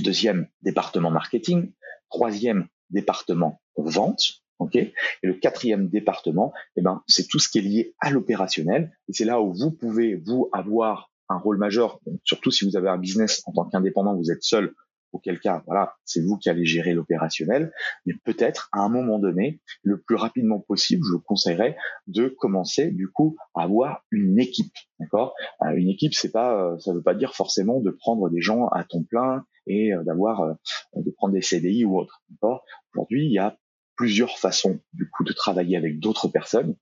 Deuxième, 0.01 0.49
département 0.63 1.11
marketing. 1.11 1.73
Troisième, 2.11 2.69
département 2.91 3.61
vente. 3.77 4.43
et 4.75 4.93
le 5.23 5.35
quatrième 5.35 5.89
département, 5.89 6.53
eh 6.77 6.83
ben, 6.83 7.03
c'est 7.07 7.29
tout 7.29 7.39
ce 7.39 7.49
qui 7.49 7.59
est 7.59 7.63
lié 7.63 7.95
à 8.01 8.11
l'opérationnel. 8.11 8.97
Et 9.09 9.13
c'est 9.13 9.25
là 9.25 9.41
où 9.41 9.53
vous 9.53 9.71
pouvez, 9.71 10.17
vous, 10.17 10.49
avoir 10.53 11.13
un 11.29 11.37
rôle 11.37 11.59
majeur, 11.59 12.01
surtout 12.25 12.51
si 12.51 12.65
vous 12.65 12.77
avez 12.77 12.89
un 12.89 12.99
business 12.99 13.43
en 13.47 13.53
tant 13.53 13.67
qu'indépendant, 13.67 14.17
vous 14.17 14.31
êtes 14.31 14.43
seul, 14.43 14.75
auquel 15.13 15.41
cas, 15.41 15.63
voilà, 15.67 15.95
c'est 16.05 16.23
vous 16.23 16.37
qui 16.37 16.49
allez 16.49 16.65
gérer 16.65 16.93
l'opérationnel. 16.93 17.73
Mais 18.07 18.15
peut-être, 18.25 18.69
à 18.73 18.81
un 18.81 18.89
moment 18.89 19.19
donné, 19.19 19.61
le 19.83 20.01
plus 20.01 20.17
rapidement 20.17 20.61
possible, 20.61 21.03
je 21.07 21.15
vous 21.17 21.23
conseillerais 21.23 21.77
de 22.07 22.29
commencer, 22.29 22.91
du 22.91 23.09
coup, 23.09 23.37
à 23.55 23.63
avoir 23.63 24.05
une 24.11 24.39
équipe. 24.39 24.75
D'accord? 25.01 25.35
Euh, 25.63 25.75
Une 25.77 25.89
équipe, 25.89 26.15
c'est 26.15 26.33
pas, 26.33 26.61
euh, 26.61 26.79
ça 26.79 26.93
veut 26.93 27.03
pas 27.03 27.15
dire 27.15 27.35
forcément 27.35 27.81
de 27.81 27.91
prendre 27.91 28.29
des 28.31 28.41
gens 28.41 28.69
à 28.69 28.85
temps 28.85 29.05
plein 29.05 29.45
et 29.67 29.93
euh, 29.93 30.03
d'avoir, 30.03 30.57
de 30.95 31.11
prendre 31.11 31.35
des 31.35 31.43
CDI 31.43 31.85
ou 31.85 31.99
autre. 31.99 32.23
D'accord? 32.31 32.65
Aujourd'hui, 32.95 33.27
il 33.27 33.33
y 33.33 33.39
a 33.39 33.57
plusieurs 33.97 34.39
façons, 34.39 34.81
du 34.93 35.09
coup, 35.11 35.25
de 35.25 35.33
travailler 35.33 35.77
avec 35.77 35.99
d'autres 35.99 36.29
personnes 36.29 36.77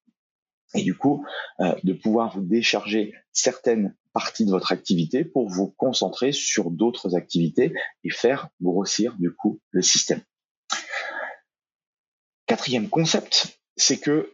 et 0.74 0.82
du 0.82 0.94
coup 0.94 1.24
de 1.60 1.92
pouvoir 1.92 2.36
vous 2.36 2.44
décharger 2.44 3.14
certaines 3.32 3.94
partie 4.16 4.46
de 4.46 4.50
votre 4.50 4.72
activité 4.72 5.26
pour 5.26 5.50
vous 5.50 5.74
concentrer 5.76 6.32
sur 6.32 6.70
d'autres 6.70 7.16
activités 7.16 7.74
et 8.02 8.08
faire 8.08 8.48
grossir 8.62 9.14
du 9.18 9.30
coup 9.30 9.60
le 9.72 9.82
système. 9.82 10.22
Quatrième 12.46 12.88
concept, 12.88 13.60
c'est 13.76 13.98
que 13.98 14.32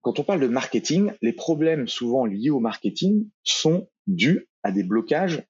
quand 0.00 0.20
on 0.20 0.22
parle 0.22 0.38
de 0.38 0.46
marketing, 0.46 1.10
les 1.22 1.32
problèmes 1.32 1.88
souvent 1.88 2.24
liés 2.24 2.50
au 2.50 2.60
marketing 2.60 3.28
sont 3.42 3.88
dus 4.06 4.46
à 4.62 4.70
des 4.70 4.84
blocages 4.84 5.42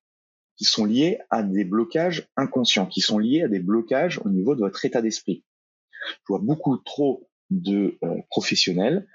qui 0.57 0.65
sont 0.65 0.87
liés 0.87 1.19
à 1.29 1.43
des 1.43 1.67
blocages 1.67 2.31
inconscients, 2.39 2.87
qui 2.87 3.03
sont 3.03 3.19
liés 3.19 3.43
à 3.43 3.49
des 3.49 3.61
blocages 3.61 4.23
au 4.25 4.31
niveau 4.31 4.55
de 4.55 4.61
votre 4.61 4.87
état 4.87 5.03
d'esprit. 5.03 5.45
Je 6.09 6.29
vois 6.29 6.41
beaucoup 6.41 6.79
trop 6.79 7.29
de 7.51 7.99
euh, 8.03 8.23
professionnels, 8.31 9.07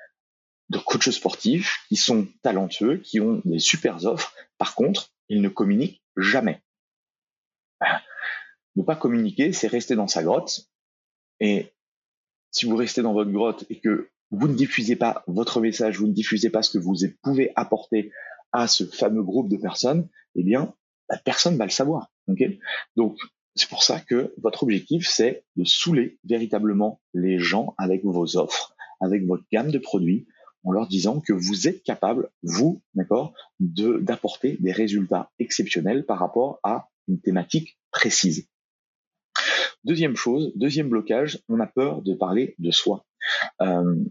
de 0.69 0.77
coachs 0.79 1.11
sportifs 1.11 1.85
qui 1.87 1.95
sont 1.95 2.27
talentueux, 2.43 2.97
qui 2.97 3.19
ont 3.19 3.41
des 3.45 3.59
super 3.59 4.03
offres. 4.05 4.33
Par 4.57 4.75
contre, 4.75 5.13
ils 5.29 5.41
ne 5.41 5.49
communiquent 5.49 6.01
jamais. 6.15 6.61
Ne 8.75 8.83
pas 8.83 8.95
communiquer, 8.95 9.53
c'est 9.53 9.67
rester 9.67 9.95
dans 9.95 10.07
sa 10.07 10.23
grotte. 10.23 10.67
Et 11.39 11.73
si 12.51 12.65
vous 12.65 12.75
restez 12.75 13.01
dans 13.01 13.13
votre 13.13 13.31
grotte 13.31 13.65
et 13.69 13.79
que 13.79 14.09
vous 14.31 14.47
ne 14.47 14.55
diffusez 14.55 14.95
pas 14.95 15.23
votre 15.27 15.61
message, 15.61 15.99
vous 15.99 16.07
ne 16.07 16.13
diffusez 16.13 16.49
pas 16.49 16.61
ce 16.61 16.71
que 16.71 16.77
vous 16.77 16.95
pouvez 17.23 17.51
apporter 17.55 18.11
à 18.51 18.67
ce 18.67 18.85
fameux 18.85 19.23
groupe 19.23 19.49
de 19.49 19.57
personnes, 19.57 20.09
eh 20.35 20.43
bien, 20.43 20.73
bah, 21.09 21.17
personne 21.23 21.57
va 21.57 21.65
le 21.65 21.71
savoir. 21.71 22.11
Donc, 22.95 23.17
c'est 23.55 23.69
pour 23.69 23.83
ça 23.83 23.99
que 23.99 24.33
votre 24.37 24.63
objectif, 24.63 25.07
c'est 25.07 25.45
de 25.55 25.63
saouler 25.63 26.19
véritablement 26.23 27.01
les 27.13 27.39
gens 27.39 27.73
avec 27.77 28.03
vos 28.03 28.37
offres, 28.37 28.75
avec 28.99 29.25
votre 29.25 29.43
gamme 29.51 29.71
de 29.71 29.79
produits, 29.79 30.27
en 30.67 30.73
leur 30.73 30.87
disant 30.87 31.21
que 31.21 31.31
vous 31.31 31.69
êtes 31.69 31.81
capable, 31.81 32.29
vous, 32.43 32.81
d'accord, 32.93 33.33
d'apporter 33.59 34.57
des 34.59 34.73
résultats 34.73 35.31
exceptionnels 35.39 36.05
par 36.05 36.19
rapport 36.19 36.59
à 36.61 36.89
une 37.07 37.21
thématique 37.21 37.79
précise. 37.91 38.49
Deuxième 39.85 40.17
chose, 40.17 40.51
deuxième 40.55 40.89
blocage, 40.89 41.41
on 41.47 41.61
a 41.61 41.67
peur 41.67 42.01
de 42.01 42.13
parler 42.13 42.53
de 42.59 42.71
soi. 42.71 43.05
Euh, 43.61 44.03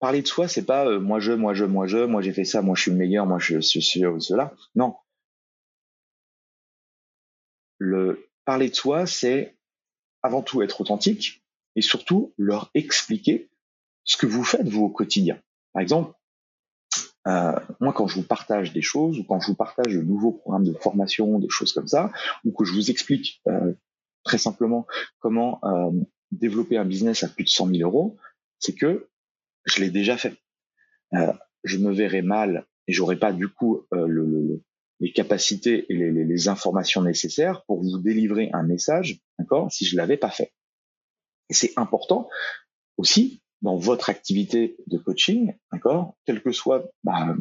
parler 0.00 0.20
de 0.20 0.26
soi, 0.26 0.48
c'est 0.48 0.66
pas 0.66 0.84
euh, 0.88 0.98
moi 0.98 1.20
je, 1.20 1.30
moi 1.30 1.54
je, 1.54 1.64
moi 1.64 1.86
je, 1.86 1.98
moi 1.98 2.20
j'ai 2.20 2.32
fait 2.32 2.44
ça, 2.44 2.60
moi 2.60 2.74
je 2.74 2.82
suis 2.82 2.90
le 2.90 2.96
meilleur, 2.96 3.26
moi 3.26 3.38
je 3.38 3.60
suis 3.60 3.82
cela. 3.82 4.52
Non. 4.74 4.96
Le 7.78 8.28
parler 8.44 8.68
de 8.68 8.74
soi, 8.74 9.06
c'est 9.06 9.56
avant 10.24 10.42
tout 10.42 10.60
être 10.62 10.80
authentique 10.80 11.44
et 11.76 11.82
surtout 11.82 12.34
leur 12.36 12.72
expliquer 12.74 13.48
ce 14.04 14.16
que 14.16 14.26
vous 14.26 14.44
faites 14.44 14.68
vous 14.68 14.84
au 14.84 14.90
quotidien. 14.90 15.38
Par 15.72 15.82
exemple, 15.82 16.14
euh, 17.26 17.58
moi, 17.80 17.92
quand 17.92 18.06
je 18.06 18.16
vous 18.16 18.26
partage 18.26 18.72
des 18.72 18.82
choses 18.82 19.18
ou 19.18 19.24
quand 19.24 19.40
je 19.40 19.46
vous 19.46 19.54
partage 19.54 19.94
de 19.94 20.02
nouveaux 20.02 20.32
programmes 20.32 20.64
de 20.64 20.74
formation, 20.74 21.38
des 21.38 21.48
choses 21.48 21.72
comme 21.72 21.88
ça, 21.88 22.12
ou 22.44 22.52
que 22.52 22.64
je 22.64 22.72
vous 22.72 22.90
explique 22.90 23.40
euh, 23.48 23.72
très 24.24 24.38
simplement 24.38 24.86
comment 25.20 25.60
euh, 25.64 25.90
développer 26.32 26.76
un 26.76 26.84
business 26.84 27.22
à 27.22 27.28
plus 27.28 27.44
de 27.44 27.48
100 27.48 27.68
000 27.68 27.88
euros, 27.88 28.16
c'est 28.58 28.74
que 28.74 29.08
je 29.64 29.80
l'ai 29.80 29.90
déjà 29.90 30.16
fait. 30.16 30.36
Euh, 31.14 31.32
je 31.62 31.78
me 31.78 31.92
verrais 31.92 32.22
mal 32.22 32.66
et 32.86 32.92
j'aurais 32.92 33.18
pas 33.18 33.32
du 33.32 33.48
coup 33.48 33.86
euh, 33.94 34.06
le, 34.06 34.62
les 35.00 35.12
capacités 35.12 35.86
et 35.90 35.96
les, 35.96 36.24
les, 36.24 36.48
informations 36.48 37.02
nécessaires 37.02 37.64
pour 37.66 37.82
vous 37.82 37.98
délivrer 37.98 38.50
un 38.52 38.62
message, 38.62 39.20
d'accord, 39.38 39.70
si 39.72 39.84
je 39.84 39.96
l'avais 39.96 40.16
pas 40.16 40.30
fait. 40.30 40.52
Et 41.48 41.54
c'est 41.54 41.72
important 41.76 42.28
aussi 42.96 43.42
dans 43.64 43.76
votre 43.76 44.10
activité 44.10 44.76
de 44.88 44.98
coaching, 44.98 45.54
d'accord, 45.72 46.16
quel 46.26 46.42
que 46.42 46.52
soit 46.52 46.84
bah, 47.02 47.34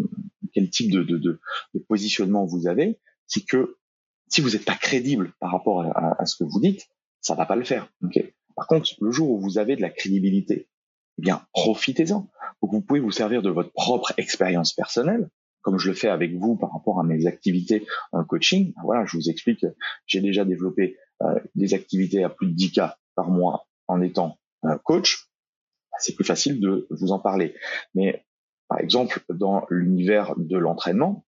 quel 0.54 0.70
type 0.70 0.90
de, 0.90 1.04
de, 1.04 1.18
de, 1.18 1.42
de, 1.74 1.80
positionnement 1.80 2.46
vous 2.46 2.66
avez, 2.66 2.98
c'est 3.28 3.46
que 3.46 3.76
si 4.30 4.40
vous 4.40 4.52
n'êtes 4.52 4.64
pas 4.64 4.76
crédible 4.76 5.34
par 5.42 5.52
rapport 5.52 5.82
à, 5.82 6.22
à, 6.22 6.26
ce 6.26 6.38
que 6.38 6.46
vous 6.46 6.62
dites, 6.62 6.88
ça 7.20 7.36
va 7.36 7.46
pas 7.46 7.58
le 7.58 7.66
faire. 7.66 7.92
Okay 8.04 8.36
Par 8.56 8.68
contre, 8.68 8.90
le 9.02 9.12
jour 9.12 9.32
où 9.32 9.40
vous 9.42 9.58
avez 9.58 9.76
de 9.76 9.82
la 9.82 9.90
crédibilité, 9.90 10.70
eh 11.18 11.22
bien 11.22 11.46
profitez-en. 11.52 12.30
vous 12.62 12.82
pouvez 12.82 13.02
vous 13.02 13.12
servir 13.12 13.42
de 13.42 13.50
votre 13.50 13.74
propre 13.74 14.14
expérience 14.16 14.72
personnelle, 14.72 15.30
comme 15.62 15.78
je 15.78 15.90
le 15.90 15.94
fais 15.94 16.10
avec 16.10 16.38
vous 16.38 16.56
par 16.56 16.72
rapport 16.72 17.02
à 17.02 17.04
mes 17.04 17.26
activités 17.26 17.86
en 18.14 18.24
coaching. 18.24 18.74
Voilà, 18.82 19.06
je 19.06 19.18
vous 19.18 19.30
explique, 19.30 19.66
j'ai 20.06 20.22
déjà 20.22 20.46
développé 20.46 20.96
euh, 21.22 21.38
des 21.56 21.74
activités 21.74 22.24
à 22.24 22.30
plus 22.30 22.48
de 22.48 22.54
10 22.54 22.72
cas 22.72 22.96
par 23.14 23.30
mois 23.30 23.68
en 23.88 24.02
étant 24.02 24.38
euh, 24.64 24.78
coach 24.86 25.33
c'est 26.00 26.16
plus 26.16 26.26
facile 26.26 26.60
de 26.60 26.88
vous 26.90 27.12
en 27.12 27.20
parler. 27.20 27.56
Mais 27.96 28.26
par 28.68 28.80
exemple, 28.80 29.22
dans 29.30 29.66
l'univers 29.70 30.34
de 30.38 30.58
l'entraînement, 30.58 31.26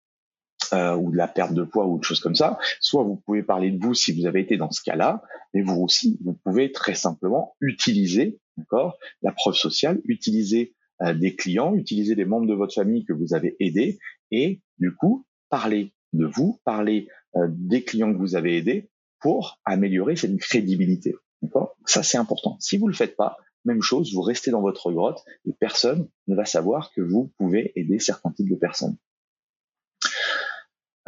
euh, 0.74 0.96
ou 0.96 1.12
de 1.12 1.18
la 1.18 1.28
perte 1.28 1.54
de 1.54 1.64
poids 1.64 1.86
ou 1.86 2.00
de 2.00 2.04
choses 2.04 2.20
comme 2.20 2.36
ça, 2.36 2.58
soit 2.80 3.04
vous 3.04 3.18
pouvez 3.18 3.44
parler 3.44 3.70
de 3.70 3.84
vous 3.84 3.94
si 3.94 4.12
vous 4.12 4.26
avez 4.26 4.40
été 4.40 4.58
dans 4.58 4.72
ce 4.72 4.82
cas-là, 4.82 5.22
mais 5.54 5.62
vous 5.62 5.82
aussi, 5.82 6.18
vous 6.24 6.34
pouvez 6.34 6.72
très 6.72 6.96
simplement 6.96 7.56
utiliser, 7.62 8.40
d'accord, 8.58 8.98
la 9.22 9.34
preuve 9.34 9.56
sociale, 9.56 10.02
utiliser 10.06 10.74
euh, 11.02 11.14
des 11.14 11.36
clients, 11.36 11.76
utiliser 11.76 12.16
des 12.16 12.26
membres 12.26 12.48
de 12.48 12.54
votre 12.54 12.74
famille 12.74 13.06
que 13.06 13.14
vous 13.14 13.34
avez 13.36 13.56
aidés, 13.60 14.00
et 14.32 14.62
du 14.80 14.96
coup, 14.96 15.28
parler 15.50 15.94
de 16.14 16.26
vous, 16.26 16.60
parler 16.64 17.08
euh, 17.36 17.48
des 17.50 17.84
clients 17.84 18.12
que 18.12 18.18
vous 18.18 18.36
avez 18.36 18.58
aidés 18.58 18.90
pour 19.20 19.60
améliorer 19.66 20.16
cette 20.16 20.38
crédibilité. 20.40 21.14
D'accord? 21.42 21.76
Ça, 21.86 22.04
c'est 22.04 22.18
important. 22.18 22.58
Si 22.60 22.78
vous 22.78 22.88
le 22.88 22.94
faites 22.94 23.16
pas, 23.16 23.38
même 23.66 23.82
chose, 23.82 24.14
vous 24.14 24.22
restez 24.22 24.52
dans 24.52 24.62
votre 24.62 24.92
grotte 24.92 25.24
et 25.46 25.54
personne 25.54 26.10
ne 26.28 26.36
va 26.36 26.46
savoir 26.46 26.92
que 26.94 27.02
vous 27.02 27.32
pouvez 27.38 27.72
aider 27.76 28.00
certains 28.00 28.32
types 28.32 28.50
de 28.50 28.56
personnes. 28.56 28.98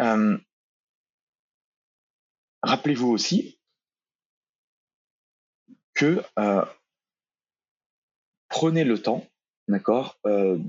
Euh, 0.02 0.38
rappelez-vous 2.62 3.10
aussi 3.10 3.60
que 5.94 6.22
euh, 6.38 6.66
prenez 8.50 8.84
le 8.84 9.02
temps, 9.02 9.26
d'accord, 9.68 10.20
euh, 10.26 10.60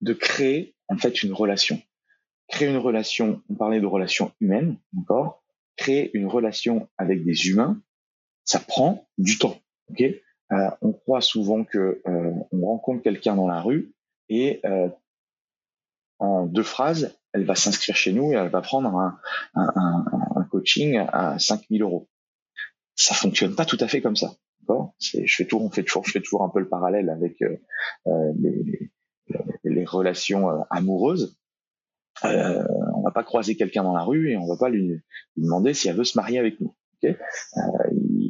de 0.00 0.12
créer 0.12 0.74
en 0.88 0.96
fait 0.98 1.22
une 1.22 1.32
relation. 1.32 1.82
Créer 2.48 2.68
une 2.68 2.76
relation, 2.76 3.42
on 3.48 3.54
parlait 3.54 3.80
de 3.80 3.86
relation 3.86 4.32
humaine, 4.40 4.78
d'accord. 4.92 5.42
Créer 5.76 6.10
une 6.16 6.26
relation 6.26 6.88
avec 6.98 7.24
des 7.24 7.48
humains, 7.48 7.82
ça 8.44 8.60
prend 8.60 9.08
du 9.18 9.38
temps, 9.38 9.60
ok? 9.88 10.04
Euh, 10.52 10.70
on 10.82 10.92
croit 10.92 11.20
souvent 11.20 11.64
que 11.64 12.02
euh, 12.06 12.32
on 12.52 12.66
rencontre 12.66 13.02
quelqu'un 13.02 13.34
dans 13.34 13.48
la 13.48 13.60
rue 13.60 13.94
et 14.28 14.60
euh, 14.64 14.88
en 16.18 16.46
deux 16.46 16.62
phrases, 16.62 17.18
elle 17.32 17.44
va 17.44 17.54
s'inscrire 17.54 17.96
chez 17.96 18.12
nous 18.12 18.32
et 18.32 18.36
elle 18.36 18.50
va 18.50 18.60
prendre 18.60 18.94
un, 19.54 20.44
coaching 20.50 20.96
à 20.96 21.38
5000 21.38 21.82
euros. 21.82 22.08
Ça 22.94 23.14
fonctionne 23.14 23.56
pas 23.56 23.64
tout 23.64 23.78
à 23.80 23.88
fait 23.88 24.00
comme 24.00 24.14
ça. 24.14 24.36
je 25.00 25.22
fais 25.26 25.44
toujours, 25.44 25.64
on 25.64 25.70
fait 25.70 25.82
toujours, 25.82 26.04
je 26.06 26.12
fais 26.12 26.20
toujours 26.20 26.44
un 26.44 26.48
peu 26.48 26.60
le 26.60 26.68
parallèle 26.68 27.10
avec 27.10 27.42
les, 28.06 29.84
relations 29.84 30.64
amoureuses. 30.70 31.36
Euh, 32.24 32.64
on 32.94 33.02
va 33.02 33.10
pas 33.10 33.24
croiser 33.24 33.56
quelqu'un 33.56 33.82
dans 33.82 33.94
la 33.94 34.04
rue 34.04 34.30
et 34.30 34.36
on 34.36 34.46
va 34.46 34.56
pas 34.56 34.68
lui, 34.68 35.02
demander 35.36 35.74
si 35.74 35.88
elle 35.88 35.96
veut 35.96 36.04
se 36.04 36.16
marier 36.16 36.38
avec 36.38 36.60
nous. 36.60 36.76
Okay 37.02 37.16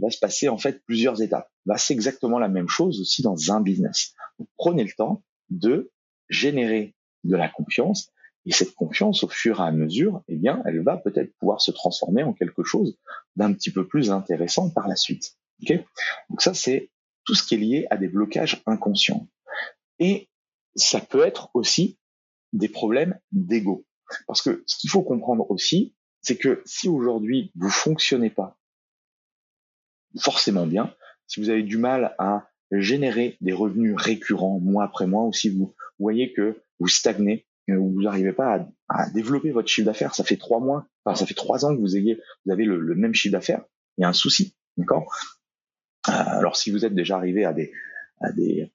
va 0.05 0.11
se 0.11 0.19
passer 0.19 0.49
en 0.49 0.59
fait 0.59 0.83
plusieurs 0.85 1.23
étapes. 1.23 1.51
Bah, 1.67 1.79
c'est 1.79 1.95
exactement 1.95 2.39
la 2.39 2.49
même 2.49 2.69
chose 2.69 3.01
aussi 3.01 3.23
dans 3.23 3.53
un 3.53 3.61
business. 3.61 4.15
prenez 4.57 4.85
le 4.85 4.93
temps 4.97 5.23
de 5.51 5.93
générer 6.29 6.95
de 7.25 7.37
la 7.37 7.49
confiance 7.49 8.11
et 8.47 8.53
cette 8.53 8.75
confiance, 8.75 9.25
au 9.25 9.29
fur 9.29 9.61
et 9.61 9.63
à 9.63 9.73
mesure, 9.73 10.23
eh 10.29 10.37
bien, 10.37 10.63
elle 10.67 10.83
va 10.83 10.97
peut-être 10.99 11.35
pouvoir 11.39 11.61
se 11.61 11.71
transformer 11.71 12.23
en 12.23 12.35
quelque 12.35 12.63
chose 12.63 12.99
d'un 13.37 13.53
petit 13.55 13.71
peu 13.71 13.87
plus 13.87 14.11
intéressant 14.11 14.71
par 14.71 14.87
la 14.87 14.97
suite. 14.97 15.37
Donc 16.29 16.43
ça, 16.43 16.53
c'est 16.53 16.91
tout 17.25 17.35
ce 17.35 17.43
qui 17.43 17.55
est 17.55 17.59
lié 17.59 17.87
à 17.91 17.97
des 17.97 18.09
blocages 18.09 18.63
inconscients. 18.67 19.29
Et 19.99 20.29
ça 20.77 21.01
peut 21.01 21.25
être 21.25 21.51
aussi 21.55 21.99
des 22.53 22.69
problèmes 22.69 23.19
d'ego. 23.33 23.87
Parce 24.27 24.43
que 24.43 24.63
ce 24.67 24.77
qu'il 24.77 24.91
faut 24.91 25.03
comprendre 25.03 25.51
aussi, 25.51 25.95
c'est 26.21 26.37
que 26.37 26.63
si 26.67 26.89
aujourd'hui 26.89 27.51
vous 27.55 27.71
fonctionnez 27.71 28.31
pas 28.31 28.59
forcément 30.19 30.67
bien. 30.67 30.95
Si 31.27 31.41
vous 31.41 31.51
avez 31.51 31.63
du 31.63 31.79
mal 31.79 32.15
à 32.19 32.49
générer 32.71 33.37
des 33.41 33.53
revenus 33.53 33.95
récurrents 33.97 34.61
mois 34.61 34.85
après 34.85 35.07
mois, 35.07 35.25
ou 35.25 35.33
si 35.33 35.49
vous 35.49 35.75
voyez 35.99 36.33
que 36.33 36.63
vous 36.79 36.89
stagnez, 36.89 37.47
euh, 37.71 37.77
ou 37.77 37.93
vous 37.93 38.03
n'arrivez 38.03 38.33
pas 38.33 38.67
à, 38.89 39.11
développer 39.11 39.51
votre 39.51 39.69
chiffre 39.69 39.87
d'affaires, 39.87 40.15
ça 40.15 40.25
fait 40.25 40.37
trois 40.37 40.61
mois, 40.61 40.87
enfin 41.05 41.17
ça 41.17 41.27
fait 41.27 41.35
trois 41.35 41.65
ans 41.65 41.75
que 41.75 41.81
vous 41.81 41.97
ayez, 41.97 42.21
vous 42.45 42.53
avez 42.53 42.65
le, 42.65 42.95
même 42.95 43.15
chiffre 43.15 43.33
d'affaires, 43.33 43.65
il 43.97 44.03
y 44.03 44.05
a 44.05 44.09
un 44.09 44.13
souci, 44.13 44.55
d'accord? 44.77 45.11
Euh, 46.09 46.13
Alors 46.13 46.57
si 46.57 46.71
vous 46.71 46.85
êtes 46.85 46.95
déjà 46.95 47.17
arrivé 47.17 47.45
à 47.45 47.53
des, 47.53 47.73
à 48.21 48.33
des, 48.33 48.71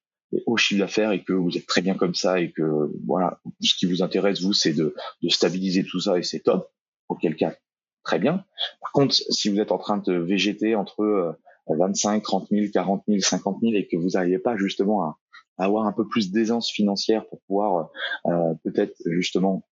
hauts 0.46 0.58
chiffres 0.58 0.79
d'affaires 0.79 1.12
et 1.12 1.24
que 1.24 1.34
vous 1.34 1.58
êtes 1.58 1.65
très 1.65 1.81
bien 1.81 1.96
comme 1.96 2.13
ça 2.13 2.39
et 2.39 2.51
que 2.51 2.91
voilà, 3.05 3.39
ce 3.62 3.74
qui 3.75 3.86
vous 3.86 4.03
intéresse 4.03 4.41
vous, 4.41 4.53
c'est 4.53 4.74
de, 4.74 4.96
de 5.24 5.29
stabiliser 5.29 5.84
tout 5.84 6.00
ça 6.00 6.17
et 6.17 6.24
c'est 6.24 6.41
top. 6.41 6.72
Auquel 7.08 7.36
cas, 7.36 7.55
très 8.03 8.20
bien. 8.20 8.46
Par 8.82 8.91
contre, 8.91 9.13
si 9.13 9.50
vous 9.50 9.60
êtes 9.60 9.72
en 9.72 9.77
train 9.77 9.98
de 9.98 10.13
végéter 10.13 10.75
entre 10.75 11.38
25, 11.68 12.24
30 12.24 12.48
000, 12.50 12.68
40 12.74 13.03
000, 13.08 13.20
50 13.22 13.58
000 13.62 13.74
et 13.75 13.88
que 13.88 13.98
vous 13.98 14.10
n'arrivez 14.10 14.39
pas 14.39 14.58
justement 14.58 15.03
à, 15.03 15.18
avoir 15.58 15.86
un 15.86 15.91
peu 15.91 16.08
plus 16.08 16.32
d'aisance 16.32 16.72
financière 16.72 17.27
pour 17.27 17.41
pouvoir 17.41 17.89
euh, 18.27 18.53
peut-être 18.63 18.96
justement 19.06 19.68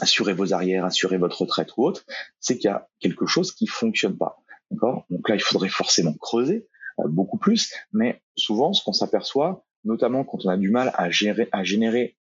assurer 0.00 0.34
vos 0.34 0.52
arrières, 0.52 0.84
assurer 0.84 1.18
votre 1.18 1.42
retraite 1.42 1.70
ou 1.76 1.84
autre, 1.84 2.04
c'est 2.40 2.58
qu'il 2.58 2.68
y 2.68 2.72
a 2.72 2.88
quelque 2.98 3.26
chose 3.26 3.52
qui 3.52 3.68
fonctionne 3.68 4.18
pas. 4.18 4.38
D'accord? 4.72 5.06
Donc 5.10 5.28
là, 5.28 5.36
il 5.36 5.40
faudrait 5.40 5.68
forcément 5.68 6.14
creuser 6.14 6.68
euh, 6.98 7.04
beaucoup 7.08 7.38
plus, 7.38 7.72
mais 7.92 8.22
souvent, 8.36 8.72
ce 8.72 8.82
qu'on 8.82 8.92
s'aperçoit, 8.92 9.64
notamment 9.84 10.24
quand 10.24 10.44
on 10.44 10.48
a 10.48 10.56
du 10.56 10.70
mal 10.70 10.92
à 10.94 11.10
gérer, 11.10 11.48
à 11.52 11.62
générer 11.62 12.16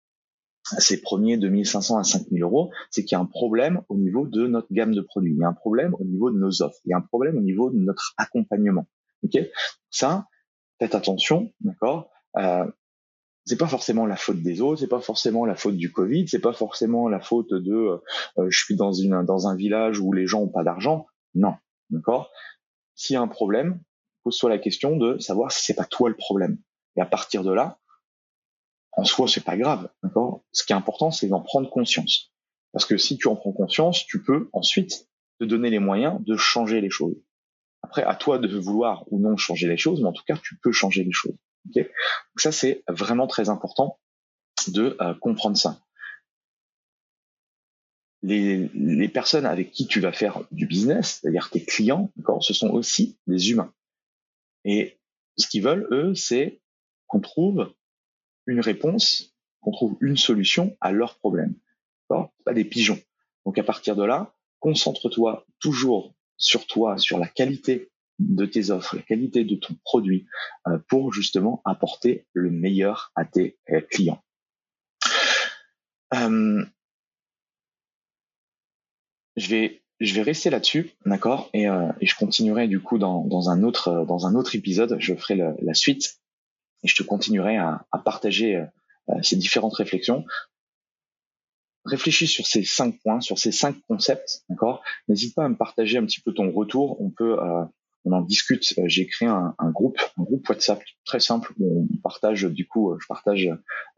ces 0.78 1.00
premiers 1.00 1.36
2500 1.36 1.98
à 1.98 2.04
5000 2.04 2.42
euros, 2.42 2.70
c'est 2.90 3.04
qu'il 3.04 3.16
y 3.16 3.18
a 3.18 3.20
un 3.20 3.26
problème 3.26 3.82
au 3.88 3.96
niveau 3.96 4.26
de 4.26 4.46
notre 4.46 4.72
gamme 4.72 4.94
de 4.94 5.00
produits, 5.00 5.32
il 5.32 5.38
y 5.38 5.44
a 5.44 5.48
un 5.48 5.54
problème 5.54 5.94
au 5.98 6.04
niveau 6.04 6.30
de 6.30 6.38
nos 6.38 6.62
offres, 6.62 6.78
il 6.84 6.90
y 6.90 6.94
a 6.94 6.98
un 6.98 7.02
problème 7.02 7.38
au 7.38 7.40
niveau 7.40 7.70
de 7.70 7.78
notre 7.78 8.14
accompagnement. 8.16 8.86
Ok, 9.24 9.38
ça, 9.90 10.26
faites 10.78 10.94
attention, 10.94 11.52
d'accord? 11.60 12.10
Euh, 12.36 12.66
c'est 13.44 13.56
pas 13.56 13.66
forcément 13.66 14.04
la 14.04 14.16
faute 14.16 14.42
des 14.42 14.60
autres, 14.60 14.80
c'est 14.80 14.88
pas 14.88 15.00
forcément 15.00 15.46
la 15.46 15.54
faute 15.54 15.76
du 15.76 15.90
Covid, 15.90 16.28
c'est 16.28 16.38
pas 16.38 16.52
forcément 16.52 17.08
la 17.08 17.18
faute 17.18 17.52
de 17.52 18.00
euh, 18.36 18.50
je 18.50 18.58
suis 18.58 18.76
dans 18.76 18.92
une 18.92 19.24
dans 19.24 19.48
un 19.48 19.56
village 19.56 19.98
où 20.00 20.12
les 20.12 20.26
gens 20.26 20.42
ont 20.42 20.48
pas 20.48 20.64
d'argent. 20.64 21.06
Non, 21.34 21.54
d'accord? 21.90 22.30
S'il 22.94 23.14
y 23.14 23.16
a 23.16 23.22
un 23.22 23.28
problème, 23.28 23.80
pose-toi 24.22 24.50
la 24.50 24.58
question 24.58 24.96
de 24.96 25.18
savoir 25.18 25.50
si 25.50 25.64
c'est 25.64 25.74
pas 25.74 25.84
toi 25.84 26.10
le 26.10 26.16
problème. 26.16 26.58
Et 26.96 27.00
à 27.00 27.06
partir 27.06 27.42
de 27.42 27.52
là, 27.52 27.78
en 28.98 29.04
soi, 29.04 29.28
c'est 29.28 29.44
pas 29.44 29.56
grave, 29.56 29.88
d'accord? 30.02 30.42
Ce 30.50 30.64
qui 30.64 30.72
est 30.72 30.76
important, 30.76 31.12
c'est 31.12 31.28
d'en 31.28 31.40
prendre 31.40 31.70
conscience. 31.70 32.32
Parce 32.72 32.84
que 32.84 32.96
si 32.96 33.16
tu 33.16 33.28
en 33.28 33.36
prends 33.36 33.52
conscience, 33.52 34.04
tu 34.04 34.24
peux 34.24 34.50
ensuite 34.52 35.08
te 35.38 35.44
donner 35.44 35.70
les 35.70 35.78
moyens 35.78 36.20
de 36.24 36.36
changer 36.36 36.80
les 36.80 36.90
choses. 36.90 37.14
Après, 37.82 38.02
à 38.02 38.16
toi 38.16 38.38
de 38.38 38.58
vouloir 38.58 39.04
ou 39.12 39.20
non 39.20 39.36
changer 39.36 39.68
les 39.68 39.76
choses, 39.76 40.00
mais 40.00 40.08
en 40.08 40.12
tout 40.12 40.24
cas, 40.26 40.36
tu 40.36 40.58
peux 40.58 40.72
changer 40.72 41.04
les 41.04 41.12
choses. 41.12 41.36
Okay 41.68 41.84
Donc 41.84 42.40
ça, 42.40 42.50
c'est 42.50 42.82
vraiment 42.88 43.28
très 43.28 43.50
important 43.50 44.00
de 44.66 44.96
euh, 45.00 45.14
comprendre 45.14 45.56
ça. 45.56 45.80
Les, 48.22 48.68
les, 48.74 49.08
personnes 49.08 49.46
avec 49.46 49.70
qui 49.70 49.86
tu 49.86 50.00
vas 50.00 50.10
faire 50.10 50.42
du 50.50 50.66
business, 50.66 51.20
c'est-à-dire 51.20 51.50
tes 51.50 51.64
clients, 51.64 52.10
ce 52.40 52.52
sont 52.52 52.70
aussi 52.70 53.16
des 53.28 53.52
humains. 53.52 53.72
Et 54.64 54.98
ce 55.36 55.46
qu'ils 55.46 55.62
veulent, 55.62 55.86
eux, 55.92 56.16
c'est 56.16 56.60
qu'on 57.06 57.20
trouve 57.20 57.72
une 58.48 58.60
réponse, 58.60 59.36
qu'on 59.60 59.70
trouve 59.70 59.96
une 60.00 60.16
solution 60.16 60.76
à 60.80 60.90
leurs 60.90 61.18
problèmes. 61.18 61.54
Pas 62.08 62.54
des 62.54 62.64
pigeons. 62.64 62.98
Donc 63.44 63.58
à 63.58 63.62
partir 63.62 63.94
de 63.94 64.02
là, 64.02 64.34
concentre-toi 64.58 65.46
toujours 65.60 66.14
sur 66.38 66.66
toi, 66.66 66.96
sur 66.96 67.18
la 67.18 67.28
qualité 67.28 67.90
de 68.18 68.46
tes 68.46 68.70
offres, 68.70 68.96
la 68.96 69.02
qualité 69.02 69.44
de 69.44 69.54
ton 69.54 69.74
produit, 69.84 70.26
euh, 70.66 70.78
pour 70.88 71.12
justement 71.12 71.60
apporter 71.64 72.26
le 72.32 72.50
meilleur 72.50 73.12
à 73.14 73.24
tes 73.24 73.58
euh, 73.70 73.80
clients. 73.82 74.22
Euh, 76.14 76.64
je 79.36 79.50
vais 80.00 80.22
rester 80.22 80.48
là-dessus, 80.48 80.92
d'accord, 81.04 81.50
et, 81.52 81.66
je 82.00 82.14
continuerai 82.16 82.66
du 82.66 82.80
coup 82.80 82.98
dans 82.98 83.50
un 83.50 83.62
autre 83.62 84.54
épisode. 84.54 84.96
Je 84.98 85.14
ferai 85.14 85.36
la 85.36 85.74
suite 85.74 86.18
et 86.82 86.88
je 86.88 86.94
te 86.94 87.02
continuerai 87.02 87.56
à, 87.56 87.86
à 87.92 87.98
partager 87.98 88.56
euh, 88.56 88.64
euh, 89.10 89.22
ces 89.22 89.36
différentes 89.36 89.74
réflexions. 89.74 90.24
Réfléchis 91.84 92.26
sur 92.26 92.46
ces 92.46 92.64
cinq 92.64 92.98
points, 93.02 93.20
sur 93.20 93.38
ces 93.38 93.52
cinq 93.52 93.76
concepts, 93.88 94.42
d'accord? 94.48 94.82
N'hésite 95.08 95.34
pas 95.34 95.44
à 95.44 95.48
me 95.48 95.56
partager 95.56 95.96
un 95.96 96.04
petit 96.04 96.20
peu 96.20 96.32
ton 96.32 96.50
retour. 96.52 97.00
On 97.00 97.10
peut, 97.10 97.38
euh, 97.40 97.64
on 98.04 98.12
en 98.12 98.20
discute. 98.20 98.62
J'ai 98.86 99.06
créé 99.06 99.28
un, 99.28 99.54
un, 99.58 99.70
groupe, 99.70 99.98
un 100.18 100.22
groupe 100.22 100.46
WhatsApp 100.48 100.82
très 101.04 101.20
simple 101.20 101.52
où 101.58 101.86
on 101.90 101.96
partage, 102.02 102.44
du 102.44 102.66
coup, 102.66 102.94
je 103.00 103.06
partage 103.06 103.48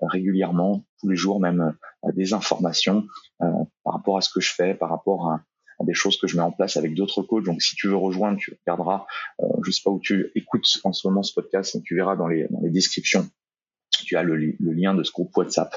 régulièrement, 0.00 0.84
tous 1.00 1.08
les 1.08 1.16
jours 1.16 1.40
même, 1.40 1.74
des 2.14 2.32
informations 2.32 3.06
par 3.38 3.94
rapport 3.94 4.18
à 4.18 4.20
ce 4.20 4.30
que 4.32 4.40
je 4.40 4.52
fais, 4.52 4.74
par 4.74 4.90
rapport 4.90 5.30
à, 5.30 5.42
des 5.84 5.94
choses 5.94 6.18
que 6.18 6.26
je 6.26 6.36
mets 6.36 6.42
en 6.42 6.52
place 6.52 6.76
avec 6.76 6.94
d'autres 6.94 7.22
coachs. 7.22 7.44
Donc, 7.44 7.62
si 7.62 7.76
tu 7.76 7.88
veux 7.88 7.96
rejoindre, 7.96 8.38
tu 8.38 8.56
regarderas, 8.66 9.06
euh, 9.40 9.46
je 9.64 9.70
sais 9.70 9.82
pas 9.84 9.90
où 9.90 10.00
tu 10.00 10.30
écoutes 10.34 10.66
en 10.84 10.92
ce 10.92 11.06
moment 11.06 11.22
ce 11.22 11.32
podcast, 11.32 11.74
mais 11.74 11.82
tu 11.82 11.96
verras 11.96 12.16
dans 12.16 12.28
les, 12.28 12.46
descriptions. 12.64 13.28
Tu 14.04 14.16
as 14.16 14.22
le, 14.22 14.36
lien 14.60 14.94
de 14.94 15.02
ce 15.02 15.12
groupe 15.12 15.36
WhatsApp. 15.36 15.74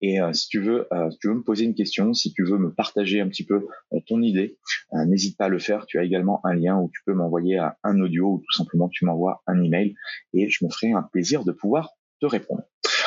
Et 0.00 0.20
euh, 0.20 0.32
si 0.32 0.48
tu 0.48 0.60
veux, 0.60 0.86
euh, 0.92 1.08
tu 1.20 1.28
veux 1.28 1.34
me 1.34 1.42
poser 1.42 1.64
une 1.64 1.74
question, 1.74 2.12
si 2.12 2.32
tu 2.34 2.44
veux 2.44 2.58
me 2.58 2.72
partager 2.72 3.20
un 3.22 3.28
petit 3.28 3.44
peu 3.44 3.66
euh, 3.94 4.00
ton 4.06 4.20
idée, 4.20 4.58
n'hésite 5.06 5.38
pas 5.38 5.46
à 5.46 5.48
le 5.48 5.58
faire. 5.58 5.86
Tu 5.86 5.98
as 5.98 6.04
également 6.04 6.40
un 6.44 6.54
lien 6.54 6.78
où 6.78 6.90
tu 6.92 7.00
peux 7.06 7.14
m'envoyer 7.14 7.58
un 7.82 8.00
audio 8.00 8.34
ou 8.34 8.38
tout 8.38 8.56
simplement 8.56 8.88
tu 8.88 9.06
m'envoies 9.06 9.42
un 9.46 9.62
email 9.62 9.94
et 10.34 10.48
je 10.50 10.64
me 10.64 10.70
ferai 10.70 10.92
un 10.92 11.02
plaisir 11.02 11.44
de 11.44 11.52
pouvoir 11.52 11.92
te 12.20 12.26
répondre. 12.26 12.64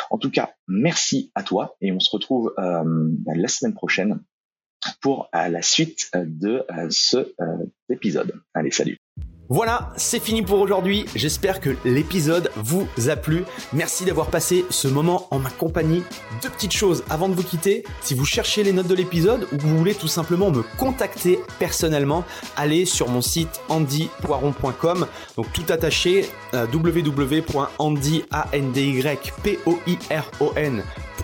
En 0.09 0.17
tout 0.17 0.31
cas, 0.31 0.51
merci 0.67 1.31
à 1.35 1.43
toi 1.43 1.75
et 1.81 1.91
on 1.91 1.99
se 1.99 2.09
retrouve 2.11 2.53
la 2.57 3.47
semaine 3.47 3.73
prochaine 3.73 4.19
pour 5.01 5.29
la 5.33 5.61
suite 5.61 6.09
de 6.15 6.65
ce 6.89 7.33
épisode. 7.89 8.33
Allez, 8.53 8.71
salut. 8.71 8.97
Voilà, 9.49 9.93
c'est 9.95 10.19
fini 10.19 10.41
pour 10.41 10.59
aujourd'hui. 10.59 11.05
J'espère 11.15 11.61
que 11.61 11.77
l'épisode 11.85 12.51
vous 12.57 12.85
a 13.07 13.15
plu. 13.15 13.45
Merci 13.71 14.03
d'avoir 14.03 14.27
passé 14.27 14.65
ce 14.69 14.89
moment 14.89 15.25
en 15.31 15.39
ma 15.39 15.49
compagnie. 15.49 16.03
Deux 16.43 16.49
petites 16.49 16.73
choses 16.73 17.05
avant 17.09 17.29
de 17.29 17.33
vous 17.33 17.43
quitter. 17.43 17.85
Si 18.01 18.13
vous 18.13 18.25
cherchez 18.25 18.63
les 18.63 18.73
notes 18.73 18.87
de 18.87 18.95
l'épisode 18.95 19.47
ou 19.53 19.57
que 19.57 19.61
vous 19.61 19.77
voulez 19.77 19.95
tout 19.95 20.09
simplement 20.09 20.51
me 20.51 20.63
contacter 20.77 21.39
personnellement, 21.59 22.25
allez 22.57 22.83
sur 22.83 23.07
mon 23.07 23.21
site 23.21 23.61
andypoiron.com. 23.69 25.07
Donc 25.37 25.53
tout 25.53 25.65
attaché 25.69 26.25
euh, 26.53 26.67